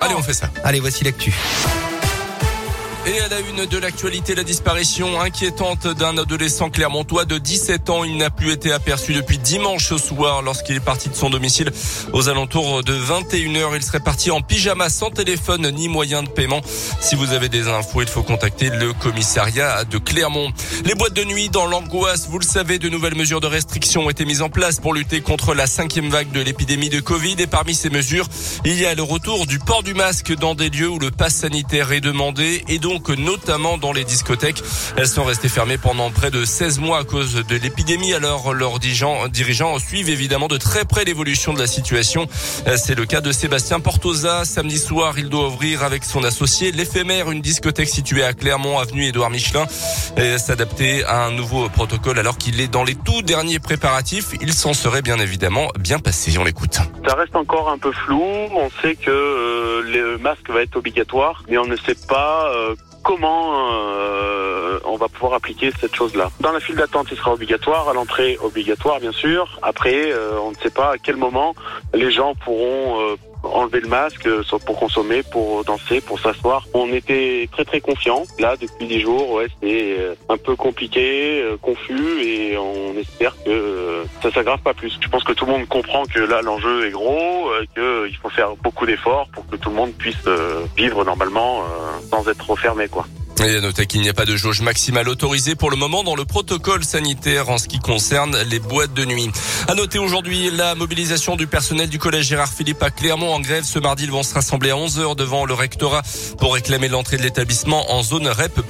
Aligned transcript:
Allez, 0.00 0.14
on 0.14 0.22
fait 0.22 0.32
ça. 0.32 0.50
Allez, 0.64 0.80
voici 0.80 1.04
l'actu. 1.04 1.32
Et 3.06 3.18
à 3.18 3.28
la 3.28 3.40
une 3.40 3.64
de 3.64 3.78
l'actualité, 3.78 4.34
la 4.34 4.44
disparition 4.44 5.22
inquiétante 5.22 5.88
d'un 5.88 6.18
adolescent 6.18 6.68
clermontois 6.68 7.24
de 7.24 7.38
17 7.38 7.88
ans. 7.88 8.04
Il 8.04 8.18
n'a 8.18 8.28
plus 8.28 8.52
été 8.52 8.72
aperçu 8.72 9.14
depuis 9.14 9.38
dimanche 9.38 9.96
soir 9.96 10.42
lorsqu'il 10.42 10.76
est 10.76 10.84
parti 10.84 11.08
de 11.08 11.14
son 11.14 11.30
domicile 11.30 11.72
aux 12.12 12.28
alentours 12.28 12.84
de 12.84 12.92
21h. 12.92 13.70
Il 13.74 13.82
serait 13.82 14.00
parti 14.00 14.30
en 14.30 14.42
pyjama 14.42 14.90
sans 14.90 15.08
téléphone 15.08 15.70
ni 15.70 15.88
moyen 15.88 16.22
de 16.22 16.28
paiement. 16.28 16.60
Si 17.00 17.14
vous 17.14 17.32
avez 17.32 17.48
des 17.48 17.68
infos, 17.68 18.02
il 18.02 18.08
faut 18.08 18.22
contacter 18.22 18.68
le 18.68 18.92
commissariat 18.92 19.84
de 19.84 19.96
Clermont. 19.96 20.52
Les 20.84 20.94
boîtes 20.94 21.14
de 21.14 21.24
nuit 21.24 21.48
dans 21.48 21.66
l'angoisse, 21.66 22.28
vous 22.28 22.38
le 22.38 22.44
savez, 22.44 22.78
de 22.78 22.90
nouvelles 22.90 23.16
mesures 23.16 23.40
de 23.40 23.46
restriction 23.46 24.04
ont 24.04 24.10
été 24.10 24.26
mises 24.26 24.42
en 24.42 24.50
place 24.50 24.78
pour 24.78 24.92
lutter 24.92 25.22
contre 25.22 25.54
la 25.54 25.66
cinquième 25.66 26.10
vague 26.10 26.32
de 26.32 26.40
l'épidémie 26.40 26.90
de 26.90 27.00
Covid. 27.00 27.36
Et 27.38 27.46
parmi 27.46 27.74
ces 27.74 27.88
mesures, 27.88 28.28
il 28.66 28.78
y 28.78 28.84
a 28.84 28.94
le 28.94 29.02
retour 29.02 29.46
du 29.46 29.58
port 29.58 29.82
du 29.82 29.94
masque 29.94 30.34
dans 30.36 30.54
des 30.54 30.68
lieux 30.68 30.90
où 30.90 30.98
le 30.98 31.10
pass 31.10 31.34
sanitaire 31.34 31.92
est 31.92 32.02
demandé 32.02 32.62
et 32.68 32.78
notamment 33.16 33.78
dans 33.78 33.92
les 33.92 34.04
discothèques. 34.04 34.62
Elles 34.96 35.06
sont 35.06 35.24
restées 35.24 35.48
fermées 35.48 35.78
pendant 35.78 36.10
près 36.10 36.30
de 36.30 36.44
16 36.44 36.80
mois 36.80 36.98
à 36.98 37.04
cause 37.04 37.34
de 37.34 37.56
l'épidémie. 37.56 38.14
Alors 38.14 38.52
leurs 38.52 38.78
dirigeants, 38.78 39.78
suivent 39.78 40.10
évidemment 40.10 40.48
de 40.48 40.56
très 40.56 40.84
près 40.84 41.04
l'évolution 41.04 41.52
de 41.52 41.58
la 41.58 41.66
situation. 41.66 42.26
C'est 42.76 42.94
le 42.94 43.06
cas 43.06 43.20
de 43.20 43.32
Sébastien 43.32 43.80
Portosa. 43.80 44.44
Samedi 44.44 44.78
soir, 44.78 45.18
il 45.18 45.28
doit 45.28 45.46
ouvrir 45.48 45.82
avec 45.84 46.04
son 46.04 46.24
associé 46.24 46.72
l'éphémère, 46.72 47.30
une 47.30 47.40
discothèque 47.40 47.88
située 47.88 48.24
à 48.24 48.32
Clermont, 48.32 48.78
avenue 48.78 49.04
Édouard 49.04 49.30
Michelin, 49.30 49.66
et 50.16 50.38
s'adapter 50.38 51.04
à 51.04 51.24
un 51.24 51.30
nouveau 51.32 51.68
protocole 51.68 52.18
alors 52.18 52.38
qu'il 52.38 52.60
est 52.60 52.68
dans 52.68 52.84
les 52.84 52.94
tout 52.94 53.22
derniers 53.22 53.58
préparatifs. 53.58 54.32
Il 54.40 54.52
s'en 54.52 54.74
serait 54.74 55.02
bien 55.02 55.18
évidemment 55.18 55.68
bien 55.78 55.98
passé. 55.98 56.36
On 56.38 56.44
l'écoute. 56.44 56.78
Ça 57.06 57.14
reste 57.14 57.36
encore 57.36 57.70
un 57.70 57.78
peu 57.78 57.92
flou. 57.92 58.22
On 58.22 58.70
sait 58.82 58.94
que 58.94 59.10
euh, 59.10 59.82
le 59.82 60.18
masque 60.18 60.48
va 60.50 60.62
être 60.62 60.76
obligatoire, 60.76 61.42
mais 61.48 61.58
on 61.58 61.66
ne 61.66 61.76
sait 61.76 61.94
pas 61.94 62.50
euh, 62.54 62.74
comment 63.02 63.52
euh, 63.52 64.78
on 64.84 64.96
va 64.96 65.08
pouvoir 65.08 65.34
appliquer 65.34 65.70
cette 65.80 65.94
chose-là. 65.94 66.30
Dans 66.40 66.52
la 66.52 66.60
file 66.60 66.76
d'attente, 66.76 67.08
il 67.10 67.16
sera 67.16 67.32
obligatoire, 67.32 67.88
à 67.88 67.94
l'entrée 67.94 68.38
obligatoire 68.42 69.00
bien 69.00 69.12
sûr. 69.12 69.58
Après, 69.62 70.12
euh, 70.12 70.38
on 70.42 70.50
ne 70.50 70.56
sait 70.56 70.70
pas 70.70 70.92
à 70.92 70.98
quel 70.98 71.16
moment 71.16 71.54
les 71.94 72.10
gens 72.10 72.34
pourront 72.34 73.00
euh, 73.00 73.16
enlever 73.42 73.80
le 73.80 73.88
masque 73.88 74.28
pour 74.66 74.78
consommer, 74.78 75.22
pour 75.22 75.64
danser, 75.64 76.00
pour 76.00 76.20
s'asseoir. 76.20 76.66
On 76.74 76.92
était 76.92 77.48
très 77.50 77.64
très 77.64 77.80
confiants. 77.80 78.24
Là, 78.38 78.56
depuis 78.60 78.86
des 78.86 79.00
jours, 79.00 79.30
ouais, 79.32 79.46
euh, 79.64 80.14
un 80.28 80.36
peu 80.36 80.56
compliqué, 80.56 81.42
confus, 81.62 82.22
et 82.22 82.58
on 82.58 82.96
espère 82.98 83.34
que 83.44 84.04
ça 84.22 84.30
s'aggrave 84.30 84.60
pas 84.60 84.74
plus. 84.74 84.98
Je 85.00 85.08
pense 85.08 85.24
que 85.24 85.32
tout 85.32 85.46
le 85.46 85.52
monde 85.52 85.68
comprend 85.68 86.04
que 86.04 86.20
là, 86.20 86.42
l'enjeu 86.42 86.86
est 86.86 86.90
gros, 86.90 87.50
qu'il 87.74 88.16
faut 88.16 88.28
faire 88.28 88.56
beaucoup 88.56 88.84
d'efforts 88.84 89.28
pour 89.32 89.46
que 89.48 89.56
tout 89.56 89.70
le 89.70 89.76
monde 89.76 89.92
puisse 89.92 90.28
vivre 90.76 91.02
normalement 91.04 91.62
sans 92.10 92.28
être 92.28 92.38
trop 92.38 92.56
fermé, 92.56 92.88
quoi. 92.88 93.06
Et 93.42 93.56
à 93.56 93.60
noter 93.62 93.86
qu'il 93.86 94.02
n'y 94.02 94.08
a 94.10 94.12
pas 94.12 94.26
de 94.26 94.36
jauge 94.36 94.60
maximale 94.60 95.08
autorisée 95.08 95.54
pour 95.54 95.70
le 95.70 95.76
moment 95.76 96.04
dans 96.04 96.14
le 96.14 96.26
protocole 96.26 96.84
sanitaire 96.84 97.48
en 97.48 97.56
ce 97.56 97.68
qui 97.68 97.78
concerne 97.78 98.36
les 98.42 98.58
boîtes 98.58 98.92
de 98.92 99.06
nuit. 99.06 99.30
À 99.66 99.74
noter 99.74 99.98
aujourd'hui 99.98 100.50
la 100.50 100.74
mobilisation 100.74 101.36
du 101.36 101.46
personnel 101.46 101.88
du 101.88 101.98
collège 101.98 102.26
Gérard 102.26 102.52
Philippe 102.52 102.82
à 102.82 102.90
Clermont 102.90 103.32
en 103.32 103.40
grève. 103.40 103.64
Ce 103.64 103.78
mardi, 103.78 104.04
ils 104.04 104.10
vont 104.10 104.22
se 104.22 104.34
rassembler 104.34 104.70
à 104.70 104.74
11h 104.74 105.16
devant 105.16 105.46
le 105.46 105.54
rectorat 105.54 106.02
pour 106.38 106.52
réclamer 106.52 106.88
l'entrée 106.88 107.16
de 107.16 107.22
l'établissement 107.22 107.90
en 107.90 108.02
zone 108.02 108.28
REP+, 108.28 108.60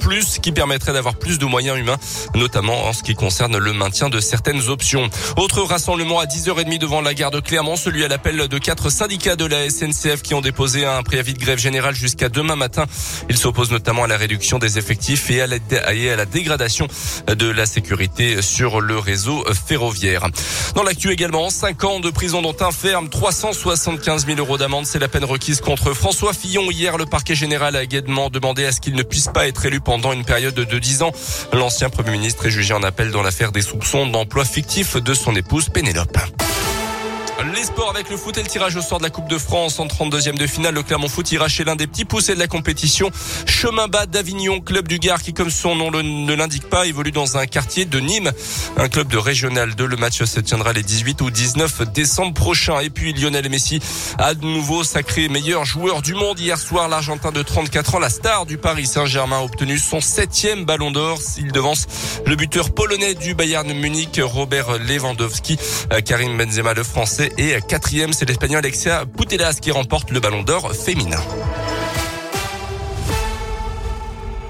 qui 0.41 0.53
permettrait 0.53 0.93
d'avoir 0.93 1.15
plus 1.15 1.37
de 1.37 1.45
moyens 1.45 1.77
humains, 1.77 1.97
notamment 2.35 2.85
en 2.85 2.93
ce 2.93 3.03
qui 3.03 3.13
concerne 3.13 3.57
le 3.57 3.73
maintien 3.73 4.07
de 4.07 4.21
certaines 4.21 4.69
options. 4.69 5.09
Autre 5.35 5.63
rassemblement 5.63 6.19
à 6.19 6.25
10h30 6.25 6.77
devant 6.77 7.01
la 7.01 7.13
gare 7.13 7.31
de 7.31 7.41
Clermont, 7.41 7.75
celui 7.75 8.05
à 8.05 8.07
l'appel 8.07 8.47
de 8.47 8.57
quatre 8.57 8.89
syndicats 8.89 9.35
de 9.35 9.45
la 9.45 9.69
SNCF 9.69 10.21
qui 10.21 10.33
ont 10.33 10.41
déposé 10.41 10.85
un 10.85 11.03
préavis 11.03 11.33
de 11.33 11.39
grève 11.39 11.59
générale 11.59 11.93
jusqu'à 11.93 12.29
demain 12.29 12.55
matin. 12.55 12.85
Ils 13.29 13.37
s'opposent 13.37 13.71
notamment 13.71 14.05
à 14.05 14.07
la 14.07 14.15
réduction 14.15 14.60
des 14.61 14.77
effectifs 14.77 15.29
et 15.29 15.41
à 15.41 15.47
la, 15.47 15.57
à 15.85 16.15
la 16.15 16.25
dégradation 16.25 16.87
de 17.27 17.49
la 17.49 17.65
sécurité 17.65 18.41
sur 18.41 18.79
le 18.79 18.97
réseau 18.97 19.43
ferroviaire. 19.67 20.27
Dans 20.75 20.83
l'actu 20.83 21.11
également, 21.11 21.49
5 21.49 21.83
ans 21.83 21.99
de 21.99 22.09
prison 22.09 22.41
dont 22.41 22.55
un 22.61 22.71
ferme, 22.71 23.09
375 23.09 24.25
000 24.25 24.39
euros 24.39 24.57
d'amende, 24.57 24.85
c'est 24.85 24.99
la 24.99 25.07
peine 25.07 25.25
requise 25.25 25.59
contre 25.59 25.93
François 25.93 26.33
Fillon. 26.33 26.71
Hier, 26.71 26.97
le 26.97 27.05
parquet 27.05 27.35
général 27.35 27.75
a 27.75 27.83
également 27.83 28.29
demandé 28.29 28.65
à 28.65 28.71
ce 28.71 28.79
qu'il 28.79 28.95
ne 28.95 29.03
puisse 29.03 29.27
pas 29.27 29.47
être 29.47 29.65
élu 29.65 29.81
pendant 29.81 30.13
une 30.13 30.23
période 30.23 30.55
de 30.55 30.79
10 30.79 31.01
ans. 31.01 31.11
L'ancien 31.51 31.89
Premier 31.89 32.11
ministre 32.11 32.45
est 32.45 32.51
jugé 32.51 32.73
en 32.73 32.83
appel 32.83 33.11
dans 33.11 33.23
l'affaire 33.23 33.51
des 33.51 33.61
soupçons 33.61 34.07
d'emploi 34.07 34.45
fictif 34.45 34.95
de 34.95 35.13
son 35.13 35.35
épouse 35.35 35.69
Pénélope. 35.69 36.17
Les 37.43 37.63
sports 37.63 37.89
avec 37.89 38.11
le 38.11 38.17
foot 38.17 38.37
et 38.37 38.43
le 38.43 38.47
tirage 38.47 38.75
au 38.75 38.81
sort 38.81 38.99
de 38.99 39.03
la 39.03 39.09
Coupe 39.09 39.27
de 39.27 39.37
France 39.39 39.79
en 39.79 39.87
32e 39.87 40.37
de 40.37 40.45
finale. 40.45 40.75
Le 40.75 40.83
Clermont 40.83 41.07
Foot 41.07 41.31
ira 41.31 41.47
chez 41.47 41.63
l'un 41.63 41.75
des 41.75 41.87
petits 41.87 42.05
poussés 42.05 42.35
de 42.35 42.39
la 42.39 42.45
compétition. 42.45 43.09
Chemin 43.47 43.87
bas 43.87 44.05
d'Avignon, 44.05 44.59
club 44.59 44.87
du 44.87 44.99
Gard 44.99 45.23
qui, 45.23 45.33
comme 45.33 45.49
son 45.49 45.75
nom 45.75 45.89
ne 45.89 46.33
l'indique 46.35 46.69
pas, 46.69 46.85
évolue 46.85 47.11
dans 47.11 47.37
un 47.37 47.47
quartier 47.47 47.85
de 47.85 47.99
Nîmes, 47.99 48.31
un 48.77 48.87
club 48.89 49.07
de 49.07 49.17
régional 49.17 49.73
2. 49.73 49.87
Le 49.87 49.97
match 49.97 50.23
se 50.23 50.39
tiendra 50.39 50.71
les 50.71 50.83
18 50.83 51.19
ou 51.21 51.31
19 51.31 51.91
décembre 51.91 52.35
prochains. 52.35 52.79
Et 52.81 52.91
puis 52.91 53.11
Lionel 53.11 53.49
Messi 53.49 53.79
a 54.19 54.35
de 54.35 54.45
nouveau 54.45 54.83
sacré 54.83 55.27
meilleur 55.27 55.65
joueur 55.65 56.03
du 56.03 56.13
monde. 56.13 56.39
Hier 56.39 56.59
soir, 56.59 56.89
l'Argentin 56.89 57.31
de 57.31 57.41
34 57.41 57.95
ans, 57.95 57.99
la 57.99 58.09
star 58.09 58.45
du 58.45 58.59
Paris 58.59 58.85
Saint-Germain, 58.85 59.39
a 59.39 59.41
obtenu 59.41 59.79
son 59.79 59.99
septième 59.99 60.65
ballon 60.65 60.91
d'or. 60.91 61.19
Il 61.39 61.51
devance 61.51 61.87
le 62.27 62.35
buteur 62.35 62.71
polonais 62.71 63.15
du 63.15 63.33
Bayern 63.33 63.73
Munich, 63.73 64.19
Robert 64.21 64.77
Lewandowski, 64.77 65.57
Karim 66.05 66.37
Benzema, 66.37 66.73
le 66.73 66.83
français 66.83 67.30
et 67.37 67.55
quatrième, 67.67 68.13
c'est 68.13 68.25
l'Espagnol 68.25 68.59
Alexia 68.59 69.05
Putellas 69.05 69.59
qui 69.61 69.71
remporte 69.71 70.11
le 70.11 70.19
ballon 70.19 70.43
d'or 70.43 70.73
féminin. 70.73 71.21